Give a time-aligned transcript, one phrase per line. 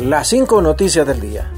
[0.00, 1.52] Las cinco noticias del día.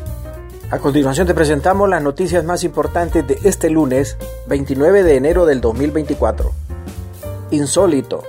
[0.68, 4.16] A continuación te presentamos las noticias más importantes de este lunes
[4.48, 6.50] 29 de enero del 2024.
[7.52, 8.24] Insólito.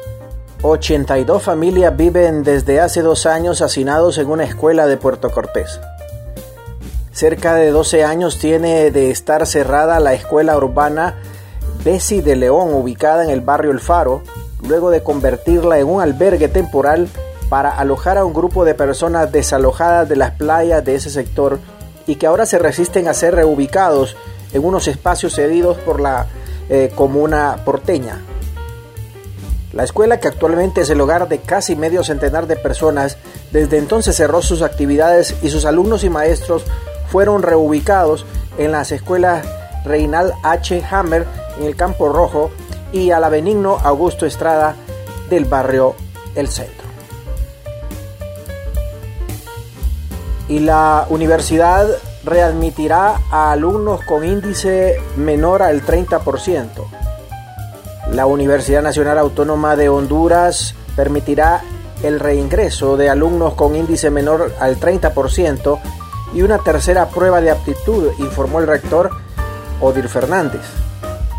[0.62, 5.80] 82 familias viven desde hace dos años hacinados en una escuela de Puerto Cortés.
[7.12, 11.16] Cerca de 12 años tiene de estar cerrada la escuela urbana
[11.84, 14.22] Bessi de León, ubicada en el barrio El Faro,
[14.62, 17.10] luego de convertirla en un albergue temporal
[17.50, 21.60] para alojar a un grupo de personas desalojadas de las playas de ese sector
[22.08, 24.16] y que ahora se resisten a ser reubicados
[24.54, 26.28] en unos espacios cedidos por la
[26.70, 28.22] eh, comuna porteña.
[29.74, 33.18] La escuela, que actualmente es el hogar de casi medio centenar de personas,
[33.52, 36.64] desde entonces cerró sus actividades y sus alumnos y maestros
[37.08, 38.26] fueron reubicados
[38.58, 39.46] en las escuelas
[39.84, 40.84] Reinal H.
[40.90, 41.26] Hammer
[41.60, 42.52] en el Campo Rojo
[42.92, 44.76] y a la Benigno Augusto Estrada
[45.30, 45.96] del barrio
[46.36, 46.83] El Centro.
[50.48, 51.88] Y la universidad
[52.24, 56.68] readmitirá a alumnos con índice menor al 30%.
[58.12, 61.62] La Universidad Nacional Autónoma de Honduras permitirá
[62.04, 65.80] el reingreso de alumnos con índice menor al 30%
[66.34, 69.10] y una tercera prueba de aptitud, informó el rector
[69.80, 70.62] Odir Fernández.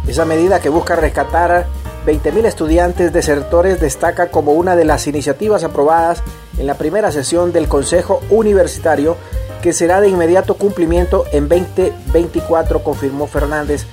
[0.07, 1.67] Esa medida que busca rescatar
[2.07, 6.23] 20.000 estudiantes desertores destaca como una de las iniciativas aprobadas
[6.59, 9.17] en la primera sesión del Consejo Universitario
[9.63, 13.87] que será de inmediato cumplimiento en 2024, confirmó Fernández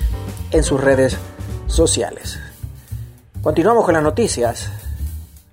[0.52, 1.17] en sus redes
[1.67, 2.39] sociales.
[3.42, 4.70] Continuamos con las noticias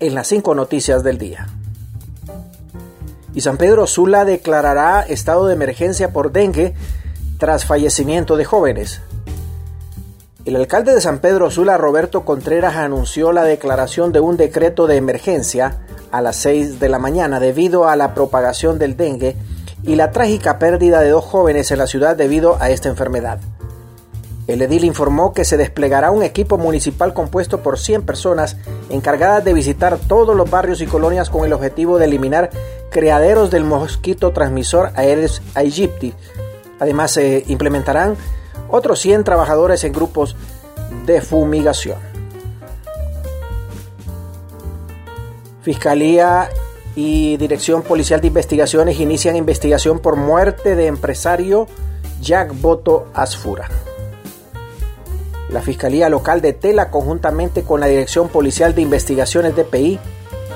[0.00, 1.46] en las cinco noticias del día.
[3.34, 6.74] Y San Pedro Sula declarará estado de emergencia por dengue
[7.38, 9.00] tras fallecimiento de jóvenes.
[10.48, 14.96] El alcalde de San Pedro Sula, Roberto Contreras, anunció la declaración de un decreto de
[14.96, 19.36] emergencia a las 6 de la mañana debido a la propagación del dengue
[19.82, 23.40] y la trágica pérdida de dos jóvenes en la ciudad debido a esta enfermedad.
[24.46, 28.56] El edil informó que se desplegará un equipo municipal compuesto por 100 personas
[28.88, 32.48] encargadas de visitar todos los barrios y colonias con el objetivo de eliminar
[32.88, 36.14] criaderos del mosquito transmisor Aedes aegypti.
[36.80, 38.16] Además, se implementarán
[38.68, 40.36] otros 100 trabajadores en grupos
[41.06, 41.98] de fumigación.
[45.62, 46.48] Fiscalía
[46.96, 51.66] y Dirección Policial de Investigaciones inician investigación por muerte de empresario
[52.20, 53.68] Jack Boto Asfura.
[55.50, 59.98] La Fiscalía Local de Tela, conjuntamente con la Dirección Policial de Investigaciones DPI,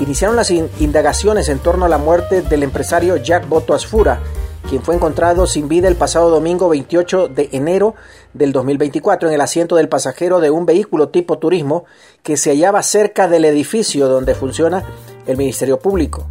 [0.00, 4.20] iniciaron las indagaciones en torno a la muerte del empresario Jack Boto Asfura,
[4.68, 7.94] quien fue encontrado sin vida el pasado domingo 28 de enero
[8.32, 11.84] del 2024 en el asiento del pasajero de un vehículo tipo turismo
[12.22, 14.84] que se hallaba cerca del edificio donde funciona
[15.26, 16.26] el Ministerio Público.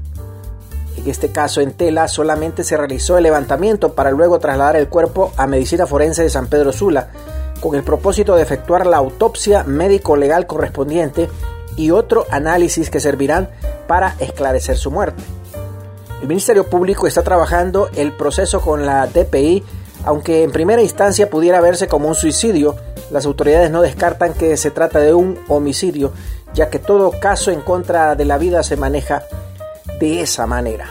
[0.98, 5.32] En este caso en Tela solamente se realizó el levantamiento para luego trasladar el cuerpo
[5.38, 7.10] a Medicina Forense de San Pedro Sula
[7.60, 11.30] con el propósito de efectuar la autopsia médico-legal correspondiente
[11.78, 13.50] y otro análisis que servirán
[13.88, 15.24] para esclarecer su muerte.
[16.22, 19.64] El Ministerio Público está trabajando el proceso con la DPI,
[20.06, 22.76] aunque en primera instancia pudiera verse como un suicidio,
[23.10, 26.14] las autoridades no descartan que se trata de un homicidio,
[26.54, 29.24] ya que todo caso en contra de la vida se maneja
[30.00, 30.90] de esa manera.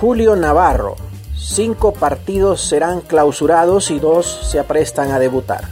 [0.00, 0.96] Julio Navarro.
[1.36, 5.64] Cinco partidos serán clausurados y dos se aprestan a debutar.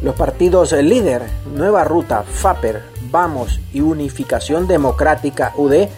[0.00, 1.22] Los partidos líder,
[1.54, 5.88] Nueva Ruta, FAPER, Vamos y Unificación Democrática UD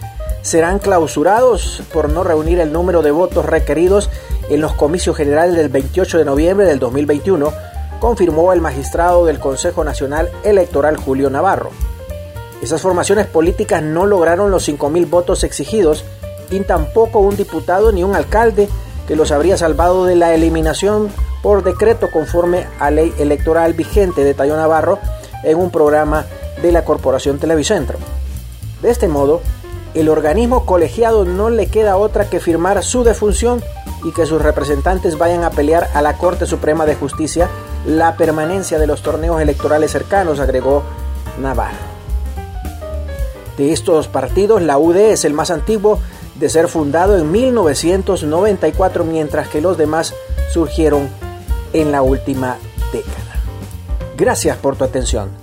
[0.41, 4.09] serán clausurados por no reunir el número de votos requeridos
[4.49, 7.53] en los comicios generales del 28 de noviembre del 2021,
[7.99, 11.69] confirmó el magistrado del Consejo Nacional Electoral Julio Navarro.
[12.61, 16.03] Esas formaciones políticas no lograron los 5.000 votos exigidos
[16.49, 18.69] y tampoco un diputado ni un alcalde
[19.07, 21.09] que los habría salvado de la eliminación
[21.41, 24.99] por decreto conforme a ley electoral vigente, detalló Navarro
[25.43, 26.25] en un programa
[26.63, 27.99] de la Corporación Televicentro.
[28.81, 29.41] De este modo,
[29.93, 33.61] el organismo colegiado no le queda otra que firmar su defunción
[34.03, 37.49] y que sus representantes vayan a pelear a la Corte Suprema de Justicia
[37.85, 40.83] la permanencia de los torneos electorales cercanos, agregó
[41.39, 41.93] Navarro.
[43.57, 45.99] De estos partidos, la UD es el más antiguo
[46.35, 50.15] de ser fundado en 1994, mientras que los demás
[50.51, 51.07] surgieron
[51.73, 52.57] en la última
[52.91, 53.41] década.
[54.17, 55.42] Gracias por tu atención.